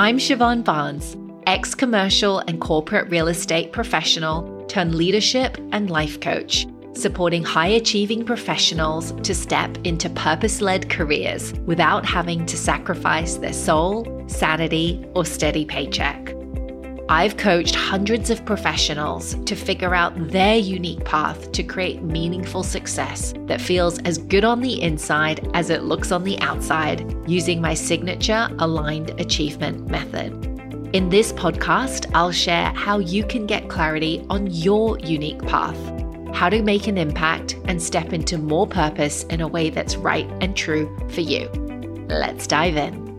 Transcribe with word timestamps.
I'm 0.00 0.16
Siobhan 0.16 0.64
Barnes, 0.64 1.14
ex 1.46 1.74
commercial 1.74 2.38
and 2.38 2.58
corporate 2.58 3.10
real 3.10 3.28
estate 3.28 3.70
professional 3.70 4.64
turned 4.64 4.94
leadership 4.94 5.58
and 5.72 5.90
life 5.90 6.18
coach, 6.20 6.66
supporting 6.94 7.44
high 7.44 7.66
achieving 7.66 8.24
professionals 8.24 9.12
to 9.20 9.34
step 9.34 9.76
into 9.84 10.08
purpose 10.08 10.62
led 10.62 10.88
careers 10.88 11.52
without 11.66 12.06
having 12.06 12.46
to 12.46 12.56
sacrifice 12.56 13.34
their 13.34 13.52
soul, 13.52 14.24
sanity, 14.26 15.04
or 15.14 15.26
steady 15.26 15.66
paycheck. 15.66 16.34
I've 17.10 17.36
coached 17.36 17.74
hundreds 17.74 18.30
of 18.30 18.42
professionals 18.46 19.34
to 19.44 19.54
figure 19.54 19.94
out 19.94 20.30
their 20.30 20.56
unique 20.56 21.04
path 21.04 21.52
to 21.52 21.62
create 21.62 22.02
meaningful 22.02 22.62
success 22.62 23.34
that 23.48 23.60
feels 23.60 23.98
as 23.98 24.16
good 24.16 24.44
on 24.44 24.62
the 24.62 24.80
inside 24.80 25.46
as 25.52 25.68
it 25.68 25.82
looks 25.82 26.10
on 26.10 26.24
the 26.24 26.40
outside 26.40 27.04
using 27.30 27.60
my 27.60 27.74
signature 27.74 28.48
aligned 28.58 29.10
achievement 29.20 29.88
method. 29.88 30.32
In 30.92 31.08
this 31.08 31.32
podcast, 31.32 32.10
I'll 32.14 32.32
share 32.32 32.72
how 32.74 32.98
you 32.98 33.24
can 33.24 33.46
get 33.46 33.68
clarity 33.68 34.26
on 34.28 34.48
your 34.48 34.98
unique 34.98 35.40
path, 35.46 35.78
how 36.34 36.48
to 36.48 36.62
make 36.62 36.88
an 36.88 36.98
impact 36.98 37.56
and 37.66 37.80
step 37.80 38.12
into 38.12 38.36
more 38.38 38.66
purpose 38.66 39.22
in 39.24 39.40
a 39.40 39.46
way 39.46 39.70
that's 39.70 39.94
right 39.94 40.28
and 40.40 40.56
true 40.56 40.94
for 41.10 41.20
you. 41.20 41.48
Let's 42.08 42.48
dive 42.48 42.76
in. 42.76 43.09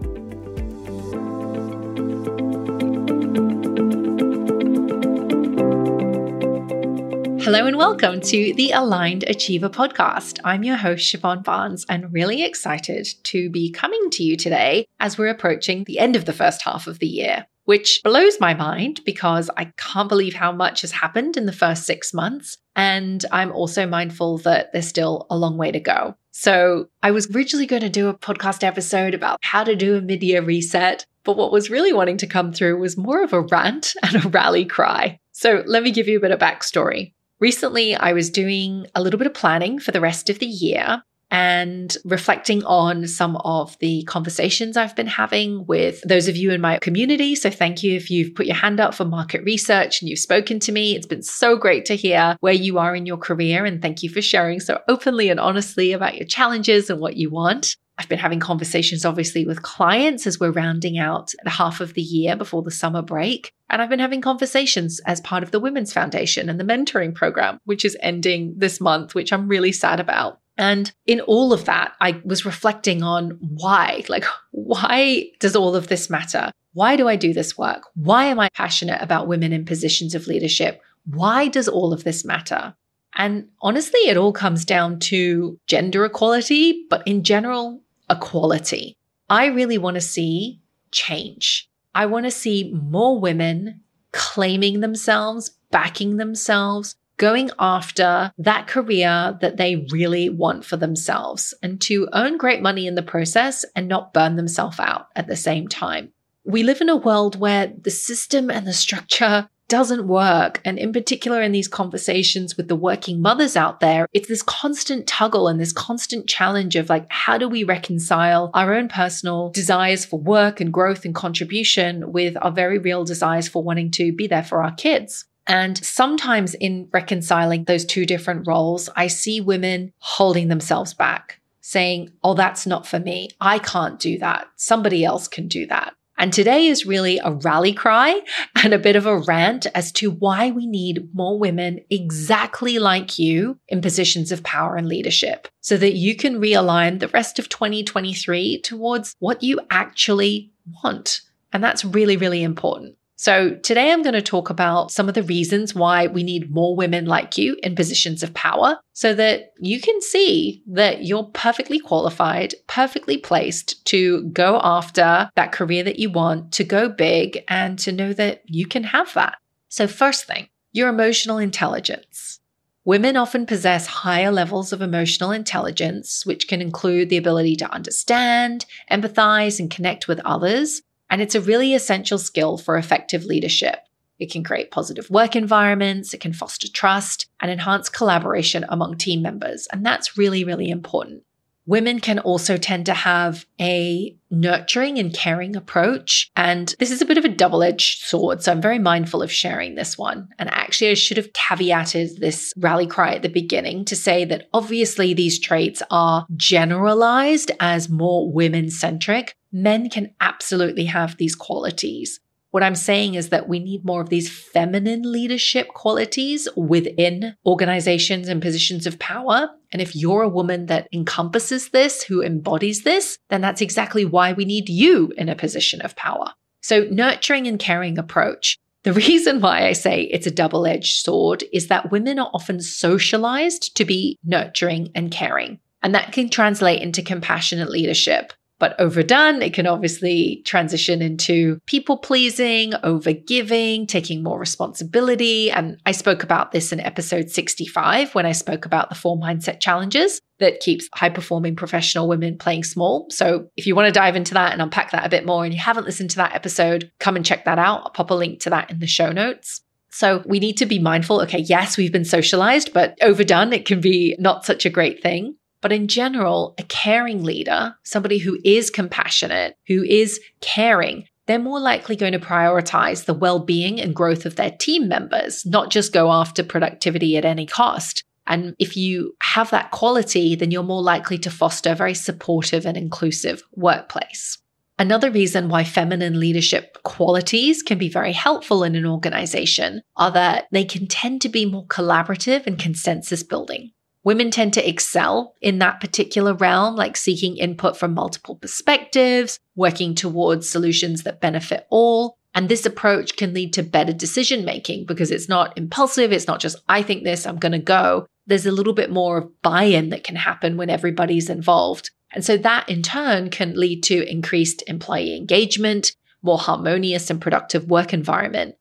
Hello 7.52 7.68
and 7.68 7.76
welcome 7.76 8.22
to 8.22 8.54
the 8.54 8.72
Aligned 8.72 9.26
Achiever 9.28 9.68
podcast. 9.68 10.40
I'm 10.46 10.64
your 10.64 10.78
host, 10.78 11.14
Siobhan 11.14 11.44
Barnes, 11.44 11.86
and 11.90 12.14
really 12.14 12.46
excited 12.46 13.10
to 13.24 13.50
be 13.50 13.70
coming 13.70 14.10
to 14.12 14.24
you 14.24 14.38
today 14.38 14.88
as 15.02 15.18
we're 15.18 15.28
approaching 15.28 15.84
the 15.84 16.00
end 16.00 16.16
of 16.16 16.24
the 16.24 16.32
first 16.32 16.62
half 16.62 16.88
of 16.88 17.00
the 17.00 17.08
year, 17.08 17.46
which 17.66 18.00
blows 18.06 18.40
my 18.40 18.54
mind 18.54 19.02
because 19.06 19.50
I 19.58 19.66
can't 19.76 20.08
believe 20.08 20.34
how 20.34 20.54
much 20.54 20.80
has 20.80 20.94
happened 20.94 21.36
in 21.36 21.46
the 21.46 21.52
first 21.52 21.86
six 21.86 22.14
months. 22.14 22.58
And 22.78 23.26
I'm 23.34 23.52
also 23.52 23.86
mindful 23.86 24.38
that 24.40 24.72
there's 24.72 24.88
still 24.88 25.28
a 25.30 25.36
long 25.36 25.58
way 25.58 25.74
to 25.74 25.80
go. 25.82 26.16
So 26.32 26.88
I 27.04 27.12
was 27.12 27.30
originally 27.36 27.66
going 27.66 27.82
to 27.82 27.90
do 27.90 28.08
a 28.08 28.18
podcast 28.18 28.64
episode 28.64 29.14
about 29.14 29.40
how 29.42 29.66
to 29.66 29.76
do 29.76 29.98
a 29.98 30.02
mid 30.02 30.24
year 30.24 30.42
reset. 30.42 31.06
But 31.26 31.36
what 31.36 31.52
was 31.52 31.70
really 31.70 31.92
wanting 31.92 32.16
to 32.20 32.28
come 32.28 32.54
through 32.54 32.80
was 32.80 32.96
more 32.96 33.22
of 33.22 33.34
a 33.34 33.42
rant 33.42 33.94
and 34.04 34.24
a 34.24 34.30
rally 34.30 34.64
cry. 34.64 35.20
So 35.34 35.64
let 35.66 35.84
me 35.84 35.92
give 35.92 36.08
you 36.08 36.16
a 36.16 36.22
bit 36.22 36.32
of 36.32 36.40
backstory. 36.40 37.12
Recently, 37.42 37.96
I 37.96 38.14
was 38.14 38.30
doing 38.30 38.86
a 38.94 39.02
little 39.02 39.18
bit 39.18 39.26
of 39.26 39.34
planning 39.34 39.80
for 39.80 39.92
the 39.92 40.00
rest 40.00 40.30
of 40.30 40.38
the 40.38 40.46
year 40.46 41.02
and 41.32 41.98
reflecting 42.06 42.64
on 42.66 43.08
some 43.08 43.36
of 43.38 43.76
the 43.80 44.04
conversations 44.04 44.78
I've 44.78 44.96
been 44.96 45.08
having 45.08 45.66
with 45.66 46.02
those 46.08 46.28
of 46.28 46.36
you 46.36 46.52
in 46.52 46.62
my 46.62 46.78
community. 46.78 47.34
So, 47.34 47.50
thank 47.50 47.82
you 47.82 47.96
if 47.96 48.12
you've 48.12 48.36
put 48.36 48.46
your 48.46 48.58
hand 48.58 48.80
up 48.80 48.94
for 48.94 49.06
market 49.06 49.44
research 49.44 50.02
and 50.02 50.10
you've 50.10 50.20
spoken 50.20 50.60
to 50.60 50.72
me. 50.72 50.96
It's 50.96 51.08
been 51.08 51.24
so 51.24 51.58
great 51.58 51.86
to 51.86 51.96
hear 51.96 52.38
where 52.42 52.54
you 52.54 52.78
are 52.78 52.96
in 52.96 53.08
your 53.08 53.18
career. 53.18 53.66
And 53.66 53.82
thank 53.82 54.04
you 54.04 54.10
for 54.10 54.22
sharing 54.22 54.60
so 54.60 54.80
openly 54.88 55.30
and 55.30 55.40
honestly 55.40 55.94
about 55.94 56.18
your 56.18 56.28
challenges 56.28 56.92
and 56.92 57.02
what 57.02 57.18
you 57.18 57.32
want. 57.32 57.76
I've 57.98 58.10
been 58.10 58.20
having 58.20 58.40
conversations, 58.40 59.06
obviously, 59.06 59.46
with 59.46 59.62
clients 59.62 60.26
as 60.26 60.40
we're 60.40 60.52
rounding 60.52 60.98
out 60.98 61.34
the 61.44 61.50
half 61.50 61.82
of 61.82 61.94
the 61.94 62.02
year 62.02 62.36
before 62.36 62.64
the 62.64 62.72
summer 62.72 63.02
break. 63.02 63.54
And 63.70 63.82
I've 63.82 63.90
been 63.90 64.00
having 64.00 64.22
conversations 64.22 65.00
as 65.06 65.22
part 65.22 65.44
of 65.44 65.52
the 65.52 65.60
Women's 65.60 65.94
Foundation 65.94 66.50
and 66.50 66.60
the 66.60 66.64
mentoring 66.64 67.14
program, 67.14 67.60
which 67.66 67.86
is 67.86 67.98
ending 68.02 68.56
this 68.58 68.82
month, 68.82 69.14
which 69.14 69.32
I'm 69.32 69.48
really 69.48 69.72
sad 69.72 70.00
about. 70.00 70.40
And 70.58 70.92
in 71.06 71.22
all 71.22 71.54
of 71.54 71.66
that, 71.66 71.94
I 72.02 72.22
was 72.26 72.46
reflecting 72.46 73.04
on 73.04 73.38
why, 73.40 74.04
like, 74.10 74.26
why 74.52 75.28
does 75.40 75.56
all 75.56 75.76
of 75.76 75.88
this 75.88 76.10
matter? 76.10 76.52
Why 76.74 76.96
do 76.96 77.08
I 77.08 77.16
do 77.16 77.34
this 77.34 77.58
work? 77.58 77.84
Why 77.96 78.26
am 78.26 78.40
I 78.40 78.50
passionate 78.50 79.02
about 79.02 79.28
women 79.28 79.54
in 79.54 79.66
positions 79.66 80.16
of 80.16 80.28
leadership? 80.28 80.82
Why 81.06 81.48
does 81.48 81.68
all 81.68 81.94
of 81.94 82.04
this 82.04 82.24
matter? 82.24 82.76
And 83.16 83.50
honestly, 83.62 84.00
it 84.02 84.18
all 84.18 84.34
comes 84.34 84.66
down 84.66 85.00
to 85.00 85.60
gender 85.68 86.06
equality, 86.06 86.86
but 86.90 87.06
in 87.06 87.24
general, 87.24 87.82
equality. 88.10 88.98
I 89.30 89.48
really 89.48 89.78
want 89.78 89.96
to 89.96 90.02
see 90.02 90.62
change. 90.92 91.70
I 91.94 92.06
want 92.06 92.26
to 92.26 92.32
see 92.32 92.74
more 92.74 93.20
women 93.20 93.82
claiming 94.12 94.80
themselves, 94.80 95.52
backing 95.72 96.18
themselves, 96.18 96.96
going 97.18 97.52
after 97.60 98.32
that 98.38 98.68
career 98.68 99.38
that 99.42 99.58
they 99.58 99.86
really 99.92 100.28
want 100.28 100.66
for 100.66 100.76
themselves 100.76 101.54
and 101.62 101.80
to 101.80 102.10
earn 102.14 102.38
great 102.38 102.62
money 102.62 102.88
in 102.88 102.96
the 102.96 103.04
process 103.04 103.64
and 103.76 103.88
not 103.88 104.14
burn 104.14 104.38
themselves 104.38 104.80
out 104.80 105.08
at 105.16 105.28
the 105.28 105.36
same 105.36 105.68
time. 105.68 106.12
We 106.44 106.64
live 106.64 106.82
in 106.82 106.90
a 106.90 106.96
world 106.96 107.40
where 107.40 107.72
the 107.80 107.92
system 107.92 108.50
and 108.50 108.66
the 108.66 108.74
structure 108.74 109.48
doesn't 109.72 110.06
work. 110.06 110.60
And 110.66 110.78
in 110.78 110.92
particular, 110.92 111.42
in 111.42 111.54
these 111.54 111.70
conversations 111.70 112.58
with 112.58 112.68
the 112.68 112.76
working 112.76 113.22
mothers 113.22 113.56
out 113.56 113.80
there, 113.80 114.06
it's 114.12 114.28
this 114.28 114.44
constant 114.44 115.08
tuggle 115.08 115.50
and 115.50 115.62
this 115.62 115.72
constant 115.72 116.28
challenge 116.28 116.76
of 116.76 116.90
like, 116.90 117.06
how 117.10 117.38
do 117.38 117.48
we 117.48 117.64
reconcile 117.64 118.52
our 118.54 118.74
own 118.74 118.90
personal 118.90 119.50
desires 119.52 120.04
for 120.04 120.20
work 120.20 120.60
and 120.60 120.74
growth 120.74 121.06
and 121.06 121.16
contribution 121.16 122.12
with 122.12 122.36
our 122.42 122.52
very 122.52 122.80
real 122.80 123.06
desires 123.06 123.48
for 123.48 123.64
wanting 123.64 123.92
to 123.92 124.12
be 124.12 124.28
there 124.28 124.44
for 124.44 124.62
our 124.62 124.74
kids? 124.74 125.24
And 125.48 125.78
sometimes 125.78 126.54
in 126.56 126.90
reconciling 126.92 127.64
those 127.64 127.86
two 127.86 128.06
different 128.06 128.46
roles, 128.46 128.90
I 128.98 129.08
see 129.08 129.40
women 129.40 129.94
holding 130.00 130.50
themselves 130.50 130.94
back, 130.94 131.40
saying, 131.62 132.12
Oh, 132.26 132.34
that's 132.34 132.68
not 132.68 132.86
for 132.86 133.00
me. 133.00 133.30
I 133.40 133.60
can't 133.60 134.00
do 134.00 134.18
that. 134.20 134.48
Somebody 134.58 135.06
else 135.06 135.30
can 135.30 135.48
do 135.48 135.66
that. 135.68 135.94
And 136.22 136.32
today 136.32 136.68
is 136.68 136.86
really 136.86 137.18
a 137.18 137.32
rally 137.32 137.74
cry 137.74 138.22
and 138.64 138.76
a 138.76 138.80
bit 138.80 138.96
of 138.96 139.08
a 139.08 139.18
rant 139.18 139.66
as 139.74 139.92
to 139.94 140.12
why 140.12 140.52
we 140.52 140.68
need 140.68 141.10
more 141.16 141.40
women 141.40 141.80
exactly 141.90 142.78
like 142.78 143.18
you 143.18 143.58
in 143.70 143.82
positions 143.82 144.32
of 144.32 144.44
power 144.44 144.76
and 144.76 144.88
leadership 144.88 145.48
so 145.62 145.78
that 145.78 145.96
you 145.96 146.16
can 146.16 146.40
realign 146.40 147.00
the 147.00 147.08
rest 147.08 147.40
of 147.40 147.50
2023 147.50 148.62
towards 148.62 149.16
what 149.18 149.42
you 149.42 149.60
actually 149.72 150.52
want. 150.84 151.22
And 151.52 151.64
that's 151.64 151.84
really, 151.84 152.18
really 152.18 152.44
important. 152.44 152.98
So, 153.22 153.54
today 153.54 153.92
I'm 153.92 154.02
going 154.02 154.16
to 154.16 154.22
talk 154.24 154.50
about 154.50 154.90
some 154.90 155.08
of 155.08 155.14
the 155.14 155.22
reasons 155.22 155.76
why 155.76 156.08
we 156.08 156.24
need 156.24 156.50
more 156.50 156.76
women 156.76 157.06
like 157.06 157.38
you 157.38 157.56
in 157.62 157.76
positions 157.76 158.24
of 158.24 158.34
power 158.34 158.80
so 158.94 159.14
that 159.14 159.54
you 159.60 159.80
can 159.80 160.02
see 160.02 160.64
that 160.66 161.06
you're 161.06 161.26
perfectly 161.26 161.78
qualified, 161.78 162.56
perfectly 162.66 163.18
placed 163.18 163.86
to 163.86 164.24
go 164.30 164.60
after 164.64 165.30
that 165.36 165.52
career 165.52 165.84
that 165.84 166.00
you 166.00 166.10
want, 166.10 166.52
to 166.54 166.64
go 166.64 166.90
big, 166.90 167.44
and 167.48 167.78
to 167.78 167.92
know 167.92 168.12
that 168.12 168.42
you 168.48 168.66
can 168.66 168.86
have 168.86 169.14
that. 169.14 169.38
So, 169.70 169.86
first 169.86 170.26
thing, 170.26 170.48
your 170.72 170.90
emotional 170.90 171.38
intelligence. 171.38 172.40
Women 172.86 173.18
often 173.18 173.46
possess 173.46 173.86
higher 173.86 174.32
levels 174.32 174.74
of 174.74 174.82
emotional 174.82 175.30
intelligence, 175.30 176.26
which 176.26 176.48
can 176.48 176.60
include 176.60 177.10
the 177.10 177.18
ability 177.18 177.56
to 177.58 177.72
understand, 177.72 178.66
empathize, 178.90 179.60
and 179.60 179.70
connect 179.70 180.08
with 180.08 180.20
others 180.26 180.82
and 181.12 181.22
it's 181.22 181.36
a 181.36 181.42
really 181.42 181.76
essential 181.76 182.18
skill 182.18 182.58
for 182.58 182.78
effective 182.78 183.26
leadership. 183.26 183.82
It 184.18 184.32
can 184.32 184.44
create 184.44 184.72
positive 184.72 185.10
work 185.10 185.36
environments, 185.36 186.14
it 186.14 186.22
can 186.22 186.32
foster 186.32 186.68
trust 186.72 187.28
and 187.42 187.52
enhance 187.52 187.90
collaboration 187.90 188.66
among 188.70 188.98
team 188.98 189.22
members. 189.22 189.68
And 189.74 189.86
that's 189.86 190.18
really, 190.18 190.44
really 190.44 190.70
important. 190.70 191.24
Women 191.66 192.00
can 192.00 192.20
also 192.20 192.58
tend 192.58 192.88
to 192.88 192.94
have 192.94 193.46
a 193.60 194.16
nurturing 194.32 194.98
and 194.98 195.14
caring 195.14 195.56
approach. 195.56 196.32
And 196.36 196.74
this 196.80 196.92
is 196.92 197.02
a 197.02 197.06
bit 197.06 197.18
of 197.18 197.26
a 197.26 197.30
double 197.30 197.62
edged 197.62 198.04
sword. 198.04 198.42
So 198.42 198.52
I'm 198.52 198.62
very 198.62 198.80
mindful 198.80 199.22
of 199.22 199.32
sharing 199.32 199.76
this 199.76 199.98
one. 199.98 200.30
And 200.40 200.50
actually, 200.50 200.92
I 200.92 200.96
should 200.96 201.18
have 201.18 201.34
caveated 201.34 202.20
this 202.20 202.54
rally 202.58 202.88
cry 202.88 203.16
at 203.16 203.22
the 203.22 203.30
beginning 203.30 203.86
to 203.86 203.96
say 203.96 204.26
that 204.26 204.50
obviously 204.54 205.14
these 205.14 205.40
traits 205.40 205.84
are 205.92 206.26
generalized 206.36 207.52
as 207.60 207.90
more 207.90 208.32
women 208.32 208.70
centric. 208.70 209.36
Men 209.52 209.90
can 209.90 210.14
absolutely 210.20 210.86
have 210.86 211.18
these 211.18 211.36
qualities. 211.36 212.20
What 212.52 212.64
I'm 212.64 212.76
saying 212.76 213.16
is 213.16 213.30
that 213.30 213.48
we 213.48 213.60
need 213.60 213.86
more 213.86 214.02
of 214.02 214.10
these 214.10 214.30
feminine 214.30 215.10
leadership 215.10 215.70
qualities 215.70 216.50
within 216.56 217.36
organizations 217.46 218.28
and 218.28 218.42
positions 218.42 218.86
of 218.86 219.00
power. 219.00 219.52
And 219.72 219.82
if 219.82 219.96
you're 219.96 220.24
a 220.24 220.30
woman 220.30 220.66
that 220.68 220.88
encompasses 220.92 221.70
this, 221.70 222.04
who 222.04 222.22
embodies 222.22 222.84
this, 222.84 223.18
then 223.30 223.42
that's 223.42 223.62
exactly 223.62 224.06
why 224.06 224.34
we 224.34 224.46
need 224.46 224.70
you 224.70 225.14
in 225.18 225.30
a 225.30 225.36
position 225.36 225.82
of 225.82 225.96
power. 225.96 226.34
So 226.62 226.88
nurturing 226.92 227.48
and 227.48 227.60
caring 227.60 227.98
approach. 227.98 228.58
The 228.84 228.94
reason 229.08 229.42
why 229.42 229.68
I 229.68 229.74
say 229.74 230.04
it's 230.04 230.28
a 230.28 230.32
double 230.32 230.66
edged 230.66 231.04
sword 231.04 231.44
is 231.54 231.68
that 231.68 231.92
women 231.92 232.20
are 232.20 232.32
often 232.34 232.60
socialized 232.60 233.76
to 233.78 233.86
be 233.86 234.18
nurturing 234.24 234.92
and 234.96 235.12
caring. 235.12 235.60
And 235.84 235.96
that 235.96 236.12
can 236.12 236.30
translate 236.30 236.82
into 236.82 237.02
compassionate 237.02 237.70
leadership. 237.70 238.34
But 238.62 238.80
overdone, 238.80 239.42
it 239.42 239.56
can 239.56 239.66
obviously 239.66 240.44
transition 240.46 241.02
into 241.02 241.60
people 241.66 241.98
pleasing, 241.98 242.74
over 242.84 243.12
giving, 243.12 243.88
taking 243.88 244.22
more 244.22 244.38
responsibility. 244.38 245.50
And 245.50 245.82
I 245.88 245.94
spoke 245.94 246.22
about 246.22 246.52
this 246.52 246.72
in 246.72 246.80
episode 246.80 247.32
65 247.32 248.14
when 248.14 248.28
I 248.28 248.34
spoke 248.34 248.68
about 248.68 248.90
the 248.90 248.96
four 248.96 249.18
mindset 249.18 249.62
challenges 249.62 250.22
that 250.38 250.60
keeps 250.60 250.88
high 250.94 251.10
performing 251.10 251.56
professional 251.56 252.08
women 252.08 252.38
playing 252.38 252.64
small. 252.64 253.08
So 253.10 253.48
if 253.58 253.66
you 253.66 253.74
want 253.74 253.88
to 253.88 253.92
dive 253.92 254.16
into 254.16 254.36
that 254.36 254.54
and 254.54 254.62
unpack 254.62 254.92
that 254.92 255.08
a 255.08 255.10
bit 255.10 255.26
more 255.26 255.44
and 255.44 255.52
you 255.52 255.60
haven't 255.60 255.88
listened 255.88 256.12
to 256.12 256.18
that 256.18 256.36
episode, 256.36 256.92
come 257.00 257.16
and 257.16 257.26
check 257.26 257.46
that 257.46 257.58
out. 257.58 257.82
I'll 257.82 257.90
pop 257.90 258.12
a 258.12 258.14
link 258.14 258.42
to 258.42 258.52
that 258.52 258.70
in 258.70 258.78
the 258.78 258.86
show 258.86 259.12
notes. 259.12 259.62
So 259.90 260.22
we 260.28 260.38
need 260.38 260.58
to 260.58 260.68
be 260.68 260.78
mindful. 260.78 261.20
Okay, 261.22 261.40
yes, 261.40 261.78
we've 261.78 261.92
been 261.92 262.06
socialized, 262.06 262.74
but 262.74 262.96
overdone, 263.02 263.54
it 263.54 263.66
can 263.66 263.82
be 263.82 264.16
not 264.20 264.46
such 264.46 264.68
a 264.68 264.70
great 264.70 265.02
thing. 265.02 265.36
But 265.62 265.72
in 265.72 265.88
general, 265.88 266.56
a 266.58 266.64
caring 266.64 267.24
leader, 267.24 267.76
somebody 267.84 268.18
who 268.18 268.40
is 268.44 268.70
compassionate, 268.70 269.56
who 269.68 269.84
is 269.84 270.20
caring, 270.42 271.08
they're 271.28 271.40
more 271.40 271.60
likely 271.60 271.96
going 271.96 272.14
to 272.14 272.20
prioritize 272.20 273.06
the 273.06 273.14
well 273.14 273.40
being 273.40 273.80
and 273.80 273.96
growth 273.96 274.26
of 274.26 274.36
their 274.36 274.52
team 274.52 274.88
members, 274.88 275.46
not 275.46 275.70
just 275.70 275.94
go 275.94 276.12
after 276.12 276.44
productivity 276.44 277.16
at 277.16 277.26
any 277.26 277.46
cost. 277.46 278.04
And 278.28 278.56
if 278.60 278.76
you 278.76 279.16
have 279.22 279.50
that 279.52 279.72
quality, 279.72 280.36
then 280.36 280.52
you're 280.52 280.64
more 280.64 280.82
likely 280.82 281.18
to 281.20 281.30
foster 281.32 281.72
a 281.72 281.76
very 281.76 281.94
supportive 281.94 282.66
and 282.66 282.78
inclusive 282.78 283.44
workplace. 283.54 284.38
Another 284.80 285.12
reason 285.12 285.48
why 285.48 285.64
feminine 285.64 286.20
leadership 286.20 286.78
qualities 286.84 287.62
can 287.62 287.78
be 287.78 287.90
very 287.90 288.14
helpful 288.14 288.64
in 288.64 288.76
an 288.76 288.86
organization 288.86 289.82
are 289.96 290.12
that 290.12 290.48
they 290.52 290.66
can 290.66 290.88
tend 290.88 291.22
to 291.22 291.30
be 291.30 291.46
more 291.46 291.68
collaborative 291.68 292.48
and 292.48 292.58
consensus 292.58 293.22
building. 293.22 293.72
Women 294.04 294.32
tend 294.32 294.54
to 294.54 294.68
excel 294.68 295.36
in 295.42 295.60
that 295.60 295.80
particular 295.80 296.34
realm, 296.34 296.76
like 296.76 296.98
seeking 296.98 297.38
input 297.38 297.78
from 297.78 297.94
multiple 297.94 298.36
perspectives, 298.36 299.40
working 299.56 299.94
towards 299.94 300.50
solutions 300.50 301.04
that 301.04 301.22
benefit 301.22 301.68
all. 301.70 302.18
And 302.34 302.48
this 302.48 302.66
approach 302.66 303.18
can 303.18 303.34
lead 303.34 303.54
to 303.54 303.64
better 303.64 303.94
decision 303.94 304.46
making 304.46 304.86
because 304.86 305.12
it's 305.12 305.30
not 305.30 305.58
impulsive. 305.58 306.12
It's 306.12 306.28
not 306.28 306.40
just, 306.40 306.58
I 306.68 306.82
think 306.82 307.04
this, 307.04 307.28
I'm 307.28 307.38
going 307.38 307.52
to 307.52 307.60
go. 307.60 308.08
There's 308.26 308.46
a 308.46 308.52
little 308.52 308.74
bit 308.74 308.90
more 308.90 309.18
of 309.18 309.42
buy 309.42 309.64
in 309.64 309.90
that 309.90 310.04
can 310.04 310.16
happen 310.16 310.58
when 310.58 310.70
everybody's 310.70 311.30
involved. 311.30 311.92
And 312.14 312.26
so 312.26 312.38
that 312.38 312.70
in 312.70 312.82
turn 312.82 313.30
can 313.30 313.56
lead 313.56 313.84
to 313.84 314.10
increased 314.10 314.64
employee 314.68 315.16
engagement, 315.16 315.96
more 316.22 316.38
harmonious 316.38 317.10
and 317.10 317.22
productive 317.22 317.70
work 317.70 317.94
environment. 317.94 318.56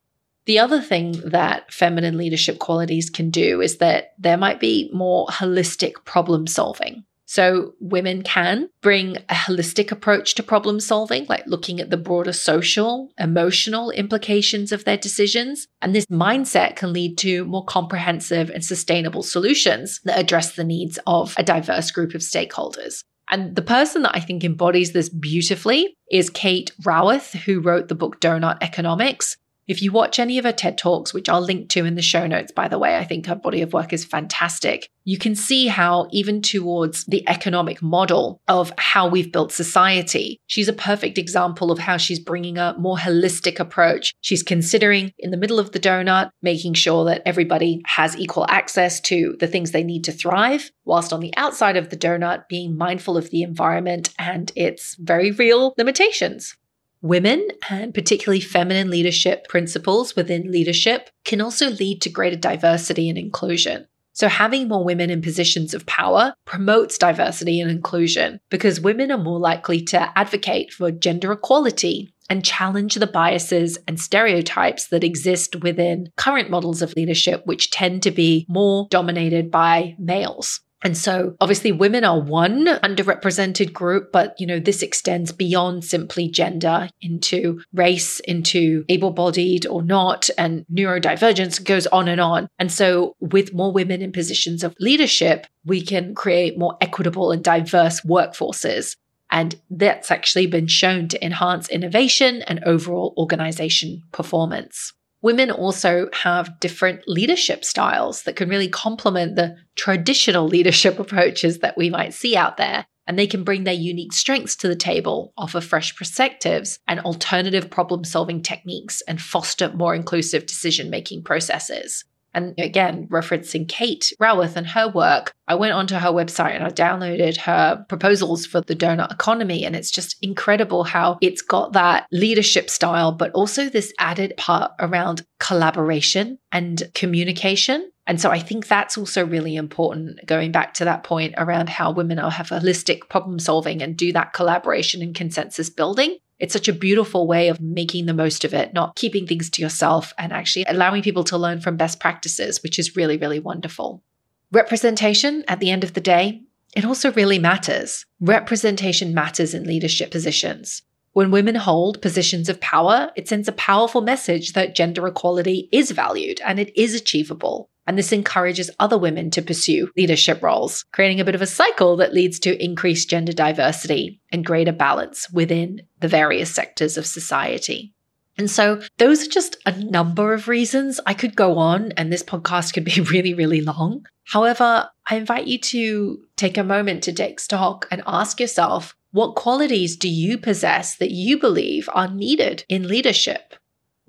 The 0.47 0.59
other 0.59 0.81
thing 0.81 1.21
that 1.25 1.73
feminine 1.73 2.17
leadership 2.17 2.59
qualities 2.59 3.11
can 3.11 3.31
do 3.31 3.61
is 3.61 3.79
that 3.79 4.15
there 4.19 4.37
might 4.37 4.61
be 4.61 4.91
more 4.93 5.27
holistic 5.27 6.05
problem 6.05 6.47
solving. 6.47 7.05
So, 7.27 7.75
women 7.79 8.23
can 8.23 8.71
bring 8.83 9.19
a 9.29 9.35
holistic 9.35 9.93
approach 9.93 10.35
to 10.35 10.43
problem 10.43 10.81
solving, 10.81 11.27
like 11.29 11.47
looking 11.47 11.79
at 11.79 11.89
the 11.89 11.97
broader 11.97 12.33
social, 12.33 13.13
emotional 13.21 13.93
implications 13.93 14.73
of 14.73 14.85
their 14.85 14.97
decisions. 14.97 15.69
And 15.81 15.95
this 15.95 16.07
mindset 16.07 16.75
can 16.75 16.93
lead 16.93 17.17
to 17.19 17.45
more 17.45 17.65
comprehensive 17.65 18.51
and 18.51 18.65
sustainable 18.65 19.23
solutions 19.23 20.01
that 20.03 20.19
address 20.19 20.57
the 20.57 20.65
needs 20.65 20.99
of 21.07 21.37
a 21.39 21.45
diverse 21.45 21.93
group 21.93 22.15
of 22.15 22.21
stakeholders. 22.21 23.05
And 23.31 23.55
the 23.55 23.63
person 23.63 24.03
that 24.03 24.17
I 24.17 24.19
think 24.19 24.43
embodies 24.43 24.91
this 24.91 25.09
beautifully 25.09 25.95
is 26.11 26.31
Kate 26.31 26.73
Raworth, 26.83 27.35
who 27.35 27.61
wrote 27.61 27.87
the 27.87 27.95
book 27.95 28.19
Doughnut 28.19 28.59
Economics. 28.61 29.37
If 29.67 29.83
you 29.83 29.93
watch 29.93 30.19
any 30.19 30.37
of 30.39 30.45
her 30.45 30.53
TED 30.53 30.79
Talks, 30.79 31.15
which 31.15 31.29
I'll 31.29 31.41
link 31.41 31.69
to 31.71 31.85
in 31.85 31.95
the 31.95 32.03
show 32.03 32.27
notes, 32.27 32.51
by 32.51 32.67
the 32.67 32.79
way, 32.79 32.97
I 32.97 33.05
think 33.05 33.27
her 33.27 33.37
body 33.37 33.63
of 33.63 33.73
work 33.73 33.93
is 33.93 34.05
fantastic. 34.05 34.89
You 35.05 35.17
can 35.17 35.35
see 35.35 35.69
how, 35.69 36.09
even 36.11 36.43
towards 36.43 37.05
the 37.05 37.23
economic 37.29 37.81
model 37.81 38.41
of 38.49 38.73
how 38.79 39.09
we've 39.09 39.33
built 39.33 39.53
society, 39.53 40.41
she's 40.47 40.69
a 40.69 40.73
perfect 40.73 41.19
example 41.19 41.71
of 41.71 41.79
how 41.79 41.97
she's 41.97 42.19
bringing 42.19 42.59
a 42.59 42.75
more 42.79 42.97
holistic 42.97 43.61
approach. 43.61 44.13
She's 44.21 44.43
considering 44.43 45.13
in 45.19 45.31
the 45.31 45.37
middle 45.37 45.59
of 45.59 45.73
the 45.73 45.81
donut, 45.81 46.31
making 46.43 46.75
sure 46.75 47.05
that 47.05 47.23
everybody 47.25 47.81
has 47.87 48.17
equal 48.17 48.47
access 48.49 49.01
to 49.03 49.37
the 49.39 49.47
things 49.47 49.71
they 49.71 49.85
need 49.85 50.05
to 50.05 50.13
thrive, 50.13 50.71
whilst 50.85 51.13
on 51.13 51.21
the 51.21 51.37
outside 51.37 51.77
of 51.77 51.91
the 51.91 51.97
donut, 51.97 52.49
being 52.49 52.77
mindful 52.77 53.17
of 53.17 53.31
the 53.31 53.43
environment 53.43 54.13
and 54.19 54.53
its 54.57 54.97
very 54.97 55.31
real 55.31 55.75
limitations. 55.79 56.57
Women, 57.03 57.49
and 57.71 57.95
particularly 57.95 58.41
feminine 58.41 58.91
leadership 58.91 59.49
principles 59.49 60.15
within 60.15 60.53
leadership, 60.53 61.09
can 61.25 61.41
also 61.41 61.71
lead 61.71 62.03
to 62.03 62.11
greater 62.11 62.37
diversity 62.37 63.09
and 63.09 63.17
inclusion. 63.17 63.87
So, 64.13 64.29
having 64.29 64.69
more 64.69 64.85
women 64.85 65.09
in 65.09 65.23
positions 65.23 65.73
of 65.73 65.87
power 65.87 66.35
promotes 66.45 66.99
diversity 66.99 67.61
and 67.61 67.71
inclusion 67.71 68.41
because 68.51 68.81
women 68.81 69.11
are 69.11 69.17
more 69.17 69.39
likely 69.39 69.81
to 69.85 70.19
advocate 70.19 70.73
for 70.73 70.91
gender 70.91 71.33
equality 71.33 72.13
and 72.29 72.45
challenge 72.45 72.97
the 72.97 73.07
biases 73.07 73.79
and 73.89 73.99
stereotypes 73.99 74.89
that 74.89 75.05
exist 75.05 75.57
within 75.63 76.09
current 76.17 76.51
models 76.51 76.83
of 76.83 76.95
leadership, 76.97 77.47
which 77.47 77.71
tend 77.71 78.03
to 78.03 78.11
be 78.11 78.45
more 78.49 78.87
dominated 78.91 79.51
by 79.51 79.95
males. 79.99 80.61
And 80.83 80.97
so 80.97 81.37
obviously 81.41 81.73
women 81.73 82.05
are 82.05 82.19
one 82.19 82.67
underrepresented 82.67 83.73
group, 83.73 84.13
but 84.13 84.35
you 84.39 84.47
know, 84.47 84.59
this 84.59 84.83
extends 84.83 85.31
beyond 85.31 85.85
simply 85.85 86.29
gender 86.29 86.89
into 87.03 87.61
race, 87.75 88.21
into 88.21 88.85
able-bodied 88.89 89.67
or 89.67 89.83
not, 89.83 90.31
and 90.39 90.65
neurodivergence 90.73 91.63
goes 91.63 91.87
on 91.89 92.09
and 92.09 92.21
on. 92.21 92.49
And 92.59 92.73
so 92.73 93.15
with 93.21 93.53
more 93.53 93.73
women 93.73 94.01
in 94.01 94.13
positions 94.13 94.65
of 94.65 94.75
leadership, 94.81 95.47
we 95.65 95.83
can 95.83 96.15
create 96.15 96.59
more 96.59 96.79
equitable 96.81 97.31
and 97.31 97.45
diverse 97.45 98.01
workforces. 98.01 98.97
And 99.31 99.61
that's 99.71 100.11
actually 100.11 100.47
been 100.47 100.67
shown 100.67 101.09
to 101.09 101.25
enhance 101.25 101.69
innovation 101.69 102.43
and 102.43 102.65
overall 102.65 103.15
organization 103.17 104.03
performance. 104.13 104.93
Women 105.23 105.51
also 105.51 106.09
have 106.13 106.59
different 106.61 107.03
leadership 107.07 107.65
styles 107.65 108.23
that 108.23 108.37
can 108.37 108.49
really 108.49 108.69
complement 108.69 109.37
the 109.37 109.57
traditional 109.77 110.47
leadership 110.47 110.99
approaches 110.99 111.59
that 111.59 111.77
we 111.77 111.91
might 111.91 112.15
see 112.15 112.37
out 112.37 112.57
there. 112.57 112.87
And 113.07 113.19
they 113.19 113.27
can 113.27 113.43
bring 113.43 113.65
their 113.65 113.75
unique 113.75 114.13
strengths 114.13 114.55
to 114.57 114.69
the 114.69 114.77
table, 114.77 115.33
offer 115.37 115.61
fresh 115.61 115.97
perspectives 115.97 116.79
and 116.87 117.01
alternative 117.01 117.69
problem 117.69 118.05
solving 118.05 118.41
techniques, 118.41 119.03
and 119.09 119.21
foster 119.21 119.73
more 119.73 119.97
inclusive 119.97 120.47
decision 120.47 120.91
making 120.91 121.25
processes. 121.25 122.05
And 122.33 122.55
again, 122.59 123.09
referencing 123.09 123.69
Kate 123.69 124.13
Raworth 124.21 124.57
and 124.57 124.67
her 124.69 124.89
work, 124.89 125.33
I 125.49 125.55
went 125.57 125.73
onto 125.73 125.97
her 125.97 126.11
website 126.11 126.55
and 126.55 126.65
I 126.65 126.71
downloaded 126.71 127.37
her 127.39 127.85
proposals 127.89 128.47
for 128.47 128.61
the 128.61 128.75
doughnut 128.75 129.11
economy. 129.11 129.65
And 129.65 129.75
it's 129.75 129.91
just 129.91 130.17
incredible 130.23 130.85
how 130.85 131.19
it's 131.21 131.43
got 131.43 131.73
that 131.73 132.07
leadership 132.13 132.71
style, 132.71 133.13
but 133.13 133.33
also 133.33 133.69
this 133.69 133.93
added 133.99 134.35
part 134.37 134.73
around 134.79 135.25
collaboration 135.39 136.39
and 136.53 136.83
communication. 136.95 137.91
And 138.07 138.21
so 138.21 138.31
I 138.31 138.41
think 138.41 138.67
that's 138.67 138.99
also 138.99 139.25
really 139.25 139.55
important, 139.55 140.27
going 140.27 140.51
back 140.51 140.75
to 140.75 140.85
that 140.85 141.05
point 141.05 141.35
around 141.37 141.69
how 141.69 141.93
women 141.93 142.19
are 142.19 142.31
have 142.31 142.49
holistic 142.49 143.09
problem 143.09 143.39
solving 143.39 143.83
and 143.83 143.97
do 143.97 144.13
that 144.13 144.33
collaboration 144.33 145.03
and 145.03 145.15
consensus 145.15 145.71
building. 145.71 146.19
It's 146.41 146.55
such 146.55 146.69
a 146.69 146.73
beautiful 146.73 147.27
way 147.27 147.49
of 147.49 147.61
making 147.61 148.07
the 148.07 148.15
most 148.15 148.45
of 148.45 148.55
it, 148.55 148.73
not 148.73 148.97
keeping 148.97 149.27
things 149.27 149.51
to 149.51 149.63
yourself 149.63 150.13
and 150.19 150.33
actually 150.33 150.65
allowing 150.67 151.03
people 151.03 151.23
to 151.25 151.39
learn 151.39 151.61
from 151.61 151.77
best 151.77 152.01
practices, 152.01 152.63
which 152.63 152.79
is 152.79 152.97
really, 152.97 153.19
really 153.19 153.39
wonderful. 153.39 154.03
Representation 154.51 155.45
at 155.47 155.61
the 155.61 155.71
end 155.71 155.85
of 155.85 155.93
the 155.93 156.01
day, 156.01 156.43
it 156.75 156.85
also 156.85 157.13
really 157.13 157.39
matters. 157.39 158.07
Representation 158.21 159.13
matters 159.13 159.55
in 159.55 159.65
leadership 159.65 160.11
positions. 160.11 160.83
When 161.13 161.31
women 161.31 161.57
hold 161.57 162.01
positions 162.01 162.49
of 162.49 162.61
power, 162.61 163.11
it 163.17 163.29
sends 163.29 163.49
a 163.49 163.53
powerful 163.53 164.01
message 164.01 164.53
that 164.53 164.77
gender 164.77 165.07
equality 165.07 165.69
is 165.73 165.91
valued 165.91 166.41
and 166.45 166.59
it 166.59 166.73
is 166.79 166.95
achievable. 166.95 167.69
And 167.91 167.99
this 167.99 168.13
encourages 168.13 168.71
other 168.79 168.97
women 168.97 169.33
to 169.33 169.43
pursue 169.43 169.91
leadership 169.97 170.45
roles, 170.45 170.85
creating 170.93 171.19
a 171.19 171.25
bit 171.25 171.35
of 171.35 171.43
a 171.43 171.47
cycle 171.47 171.97
that 171.97 172.15
leads 172.15 172.39
to 172.39 172.65
increased 172.65 173.11
gender 173.11 173.33
diversity 173.33 174.21
and 174.31 174.47
greater 174.47 174.71
balance 174.71 175.29
within 175.33 175.83
the 175.99 176.07
various 176.07 176.55
sectors 176.55 176.97
of 176.97 177.05
society. 177.05 177.93
And 178.39 178.49
so, 178.49 178.81
those 178.99 179.27
are 179.27 179.31
just 179.31 179.57
a 179.67 179.77
number 179.77 180.33
of 180.33 180.47
reasons. 180.47 181.01
I 181.05 181.15
could 181.15 181.35
go 181.35 181.59
on, 181.59 181.91
and 181.97 182.13
this 182.13 182.23
podcast 182.23 182.75
could 182.75 182.85
be 182.85 183.01
really, 183.11 183.35
really 183.35 183.61
long. 183.61 184.07
However, 184.23 184.89
I 185.11 185.17
invite 185.17 185.49
you 185.49 185.59
to 185.59 186.23
take 186.37 186.59
a 186.59 186.63
moment 186.63 187.03
to 187.03 187.13
take 187.13 187.41
stock 187.41 187.89
and 187.91 188.05
ask 188.07 188.39
yourself 188.39 188.95
what 189.11 189.35
qualities 189.35 189.97
do 189.97 190.09
you 190.09 190.39
possess 190.39 190.95
that 190.99 191.11
you 191.11 191.41
believe 191.41 191.89
are 191.93 192.07
needed 192.07 192.65
in 192.69 192.87
leadership? 192.87 193.57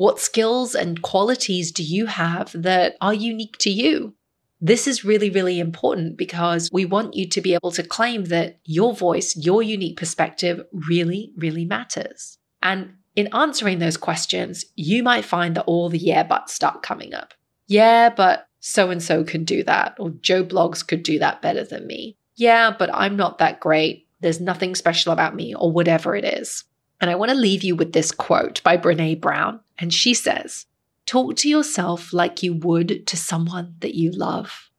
What 0.02 0.20
skills 0.20 0.74
and 0.74 1.00
qualities 1.04 1.72
do 1.72 1.84
you 1.84 2.08
have 2.08 2.52
that 2.56 2.96
are 3.02 3.14
unique 3.14 3.60
to 3.60 3.70
you? 3.70 4.16
This 4.60 4.88
is 4.88 5.06
really, 5.06 5.30
really 5.30 5.60
important 5.60 6.18
because 6.18 6.72
we 6.74 6.86
want 6.86 7.14
you 7.14 7.30
to 7.30 7.40
be 7.40 7.54
able 7.54 7.70
to 7.74 7.84
claim 7.84 8.24
that 8.26 8.58
your 8.66 8.96
voice, 8.96 9.38
your 9.38 9.62
unique 9.62 9.98
perspective 9.98 10.66
really, 10.72 11.34
really 11.38 11.66
matters. 11.66 12.40
And 12.64 12.94
in 13.16 13.30
answering 13.32 13.78
those 13.78 13.96
questions, 13.96 14.66
you 14.76 15.04
might 15.04 15.24
find 15.24 15.54
that 15.54 15.66
all 15.66 15.88
the 15.88 16.00
yeah 16.00 16.24
buts 16.24 16.52
start 16.52 16.82
coming 16.82 17.14
up. 17.14 17.36
Yeah, 17.68 18.10
but 18.10 18.48
so 18.60 18.90
and 18.90 19.04
so 19.04 19.24
can 19.24 19.44
do 19.44 19.64
that, 19.66 19.98
or 20.00 20.10
Joe 20.10 20.44
Bloggs 20.44 20.82
could 20.82 21.04
do 21.04 21.20
that 21.20 21.44
better 21.44 21.64
than 21.64 21.86
me. 21.86 22.18
Yeah, 22.36 22.72
but 22.76 22.90
I'm 22.92 23.16
not 23.16 23.38
that 23.38 23.60
great. 23.60 24.08
there's 24.20 24.42
nothing 24.42 24.74
special 24.74 25.14
about 25.14 25.36
me, 25.36 25.54
or 25.54 25.72
whatever 25.72 26.16
it 26.16 26.26
is. 26.26 26.64
And 27.02 27.10
I 27.10 27.16
want 27.16 27.32
to 27.32 27.38
leave 27.38 27.64
you 27.64 27.76
with 27.76 27.94
this 27.94 28.12
quote 28.12 28.62
by 28.64 28.78
Brene 28.78 29.20
Brown. 29.20 29.60
And 29.82 29.92
she 29.92 30.14
says, 30.14 30.68
Talk 31.08 31.36
to 31.38 31.50
yourself 31.50 32.14
like 32.14 32.44
you 32.44 32.54
would 32.54 33.06
to 33.08 33.18
someone 33.18 33.76
that 33.80 33.96
you 33.96 34.12
love. 34.12 34.70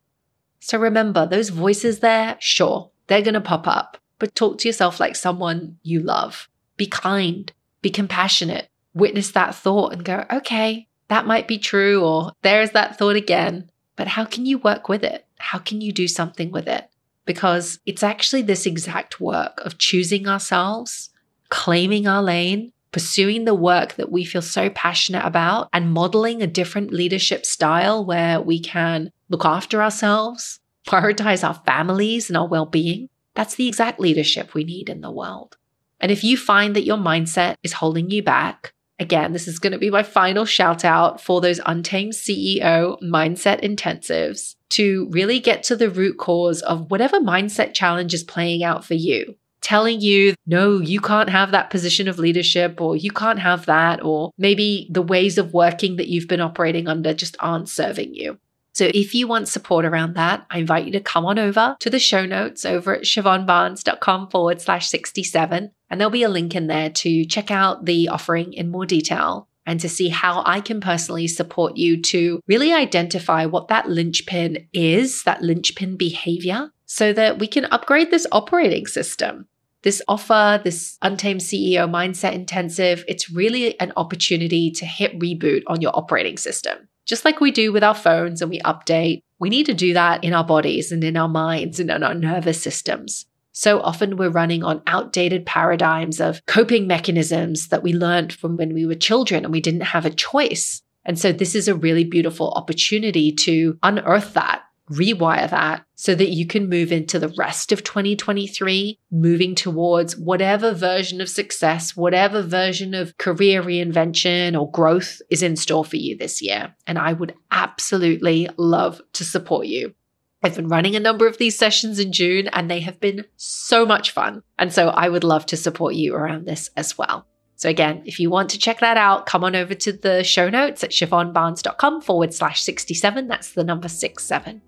So 0.60 0.78
remember, 0.78 1.26
those 1.26 1.48
voices 1.50 1.98
there, 1.98 2.36
sure, 2.38 2.90
they're 3.08 3.20
going 3.20 3.34
to 3.34 3.40
pop 3.40 3.66
up, 3.66 3.98
but 4.20 4.34
talk 4.34 4.58
to 4.58 4.68
yourself 4.68 5.00
like 5.00 5.16
someone 5.16 5.78
you 5.82 6.00
love. 6.00 6.48
Be 6.76 6.86
kind, 6.86 7.52
be 7.82 7.90
compassionate, 7.90 8.68
witness 8.94 9.32
that 9.32 9.56
thought 9.56 9.92
and 9.92 10.04
go, 10.04 10.24
okay, 10.32 10.86
that 11.08 11.26
might 11.26 11.48
be 11.48 11.58
true, 11.58 12.02
or 12.04 12.32
there's 12.42 12.70
that 12.70 12.96
thought 12.96 13.16
again. 13.16 13.70
But 13.96 14.08
how 14.08 14.24
can 14.24 14.46
you 14.46 14.58
work 14.58 14.88
with 14.88 15.02
it? 15.02 15.26
How 15.38 15.58
can 15.58 15.80
you 15.80 15.92
do 15.92 16.06
something 16.06 16.52
with 16.52 16.68
it? 16.68 16.88
Because 17.26 17.80
it's 17.84 18.02
actually 18.02 18.42
this 18.42 18.64
exact 18.64 19.20
work 19.20 19.60
of 19.64 19.78
choosing 19.78 20.28
ourselves, 20.28 21.10
claiming 21.48 22.06
our 22.06 22.22
lane, 22.22 22.72
pursuing 22.92 23.44
the 23.44 23.54
work 23.54 23.94
that 23.94 24.12
we 24.12 24.24
feel 24.24 24.42
so 24.42 24.70
passionate 24.70 25.24
about, 25.24 25.68
and 25.72 25.92
modeling 25.92 26.42
a 26.42 26.46
different 26.46 26.92
leadership 26.92 27.44
style 27.44 28.04
where 28.04 28.40
we 28.40 28.60
can 28.60 29.10
look 29.28 29.44
after 29.44 29.82
ourselves, 29.82 30.60
prioritize 30.86 31.46
our 31.46 31.60
families 31.66 32.28
and 32.28 32.36
our 32.36 32.46
well 32.46 32.66
being. 32.66 33.08
That's 33.34 33.54
the 33.54 33.66
exact 33.66 33.98
leadership 33.98 34.54
we 34.54 34.64
need 34.64 34.88
in 34.88 35.00
the 35.00 35.10
world. 35.10 35.56
And 36.00 36.12
if 36.12 36.22
you 36.22 36.36
find 36.36 36.76
that 36.76 36.84
your 36.84 36.98
mindset 36.98 37.56
is 37.62 37.74
holding 37.74 38.10
you 38.10 38.22
back, 38.22 38.74
again, 38.98 39.32
this 39.32 39.48
is 39.48 39.58
going 39.58 39.72
to 39.72 39.78
be 39.78 39.90
my 39.90 40.02
final 40.02 40.44
shout 40.44 40.84
out 40.84 41.20
for 41.20 41.40
those 41.40 41.60
Untamed 41.64 42.12
CEO 42.12 43.00
mindset 43.02 43.62
intensives 43.62 44.56
to 44.70 45.08
really 45.10 45.38
get 45.38 45.62
to 45.64 45.76
the 45.76 45.90
root 45.90 46.18
cause 46.18 46.60
of 46.62 46.90
whatever 46.90 47.20
mindset 47.20 47.72
challenge 47.72 48.12
is 48.14 48.24
playing 48.24 48.64
out 48.64 48.84
for 48.84 48.94
you. 48.94 49.36
Telling 49.62 50.00
you, 50.00 50.34
no, 50.44 50.80
you 50.80 51.00
can't 51.00 51.30
have 51.30 51.52
that 51.52 51.70
position 51.70 52.08
of 52.08 52.18
leadership, 52.18 52.80
or 52.80 52.96
you 52.96 53.10
can't 53.10 53.38
have 53.38 53.66
that, 53.66 54.04
or 54.04 54.32
maybe 54.36 54.88
the 54.90 55.02
ways 55.02 55.38
of 55.38 55.54
working 55.54 55.96
that 55.96 56.08
you've 56.08 56.28
been 56.28 56.40
operating 56.40 56.88
under 56.88 57.14
just 57.14 57.36
aren't 57.40 57.68
serving 57.68 58.14
you. 58.14 58.38
So 58.74 58.90
if 58.92 59.14
you 59.14 59.28
want 59.28 59.48
support 59.48 59.84
around 59.84 60.14
that, 60.14 60.46
I 60.50 60.58
invite 60.58 60.86
you 60.86 60.92
to 60.92 61.00
come 61.00 61.26
on 61.26 61.38
over 61.38 61.76
to 61.78 61.90
the 61.90 61.98
show 61.98 62.24
notes 62.24 62.64
over 62.64 62.94
at 62.94 63.02
siobhanbarnes.com 63.02 64.30
forward 64.30 64.60
slash 64.60 64.88
67. 64.88 65.70
And 65.90 66.00
there'll 66.00 66.10
be 66.10 66.22
a 66.22 66.28
link 66.28 66.56
in 66.56 66.68
there 66.68 66.90
to 66.90 67.24
check 67.26 67.50
out 67.50 67.84
the 67.84 68.08
offering 68.08 68.54
in 68.54 68.70
more 68.70 68.86
detail 68.86 69.46
and 69.66 69.78
to 69.80 69.88
see 69.88 70.08
how 70.08 70.42
I 70.44 70.60
can 70.60 70.80
personally 70.80 71.28
support 71.28 71.76
you 71.76 72.00
to 72.02 72.40
really 72.46 72.72
identify 72.72 73.44
what 73.44 73.68
that 73.68 73.88
linchpin 73.88 74.66
is, 74.72 75.22
that 75.24 75.42
linchpin 75.42 75.96
behavior, 75.96 76.70
so 76.86 77.12
that 77.12 77.38
we 77.38 77.46
can 77.46 77.66
upgrade 77.66 78.10
this 78.10 78.26
operating 78.32 78.86
system. 78.86 79.46
This 79.82 80.00
offer, 80.06 80.60
this 80.62 80.96
Untamed 81.02 81.40
CEO 81.40 81.90
Mindset 81.90 82.34
Intensive, 82.34 83.04
it's 83.08 83.30
really 83.30 83.78
an 83.80 83.92
opportunity 83.96 84.70
to 84.70 84.86
hit 84.86 85.18
reboot 85.18 85.64
on 85.66 85.80
your 85.80 85.90
operating 85.96 86.36
system. 86.36 86.88
Just 87.04 87.24
like 87.24 87.40
we 87.40 87.50
do 87.50 87.72
with 87.72 87.82
our 87.82 87.94
phones 87.94 88.40
and 88.40 88.50
we 88.50 88.60
update, 88.60 89.22
we 89.40 89.50
need 89.50 89.66
to 89.66 89.74
do 89.74 89.92
that 89.92 90.22
in 90.22 90.34
our 90.34 90.44
bodies 90.44 90.92
and 90.92 91.02
in 91.02 91.16
our 91.16 91.28
minds 91.28 91.80
and 91.80 91.90
in 91.90 92.04
our 92.04 92.14
nervous 92.14 92.62
systems. 92.62 93.26
So 93.50 93.80
often 93.80 94.16
we're 94.16 94.30
running 94.30 94.62
on 94.62 94.82
outdated 94.86 95.44
paradigms 95.44 96.20
of 96.20 96.46
coping 96.46 96.86
mechanisms 96.86 97.68
that 97.68 97.82
we 97.82 97.92
learned 97.92 98.32
from 98.32 98.56
when 98.56 98.72
we 98.72 98.86
were 98.86 98.94
children 98.94 99.44
and 99.44 99.52
we 99.52 99.60
didn't 99.60 99.82
have 99.82 100.06
a 100.06 100.10
choice. 100.10 100.80
And 101.04 101.18
so 101.18 101.32
this 101.32 101.56
is 101.56 101.66
a 101.66 101.74
really 101.74 102.04
beautiful 102.04 102.52
opportunity 102.52 103.32
to 103.32 103.76
unearth 103.82 104.34
that 104.34 104.61
rewire 104.90 105.48
that 105.48 105.84
so 105.94 106.14
that 106.14 106.30
you 106.30 106.46
can 106.46 106.68
move 106.68 106.92
into 106.92 107.18
the 107.18 107.32
rest 107.36 107.72
of 107.72 107.84
2023, 107.84 108.98
moving 109.10 109.54
towards 109.54 110.16
whatever 110.16 110.72
version 110.72 111.20
of 111.20 111.28
success, 111.28 111.96
whatever 111.96 112.42
version 112.42 112.94
of 112.94 113.16
career 113.18 113.62
reinvention 113.62 114.58
or 114.58 114.70
growth 114.70 115.22
is 115.30 115.42
in 115.42 115.56
store 115.56 115.84
for 115.84 115.96
you 115.96 116.16
this 116.16 116.42
year. 116.42 116.74
And 116.86 116.98
I 116.98 117.12
would 117.12 117.34
absolutely 117.50 118.48
love 118.56 119.00
to 119.14 119.24
support 119.24 119.66
you. 119.66 119.94
I've 120.42 120.56
been 120.56 120.68
running 120.68 120.96
a 120.96 121.00
number 121.00 121.28
of 121.28 121.38
these 121.38 121.56
sessions 121.56 122.00
in 122.00 122.10
June 122.12 122.48
and 122.48 122.68
they 122.68 122.80
have 122.80 122.98
been 122.98 123.24
so 123.36 123.86
much 123.86 124.10
fun. 124.10 124.42
And 124.58 124.72
so 124.72 124.88
I 124.88 125.08
would 125.08 125.24
love 125.24 125.46
to 125.46 125.56
support 125.56 125.94
you 125.94 126.14
around 126.14 126.46
this 126.46 126.70
as 126.76 126.98
well. 126.98 127.26
So 127.54 127.68
again, 127.68 128.02
if 128.04 128.18
you 128.18 128.28
want 128.28 128.50
to 128.50 128.58
check 128.58 128.80
that 128.80 128.96
out, 128.96 129.26
come 129.26 129.44
on 129.44 129.54
over 129.54 129.72
to 129.72 129.92
the 129.92 130.24
show 130.24 130.50
notes 130.50 130.82
at 130.82 130.90
siobhanbarnes.com 130.90 132.00
forward 132.00 132.34
slash 132.34 132.60
67. 132.60 133.28
That's 133.28 133.52
the 133.52 133.62
number 133.62 133.88
six 133.88 134.24
seven. 134.24 134.62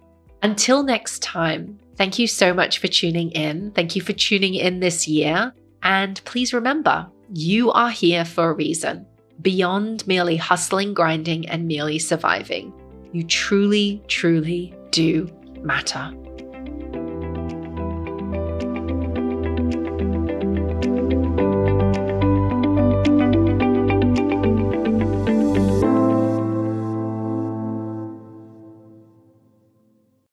Until 0.44 0.82
next 0.82 1.22
time, 1.22 1.78
thank 1.96 2.18
you 2.18 2.26
so 2.26 2.52
much 2.52 2.76
for 2.76 2.86
tuning 2.86 3.30
in. 3.30 3.70
Thank 3.70 3.96
you 3.96 4.02
for 4.02 4.12
tuning 4.12 4.54
in 4.54 4.78
this 4.78 5.08
year. 5.08 5.54
And 5.82 6.22
please 6.26 6.52
remember, 6.52 7.06
you 7.32 7.72
are 7.72 7.88
here 7.88 8.26
for 8.26 8.50
a 8.50 8.52
reason, 8.52 9.06
beyond 9.40 10.06
merely 10.06 10.36
hustling, 10.36 10.92
grinding, 10.92 11.48
and 11.48 11.66
merely 11.66 11.98
surviving. 11.98 12.74
You 13.12 13.24
truly, 13.24 14.02
truly 14.06 14.74
do 14.90 15.30
matter. 15.62 16.12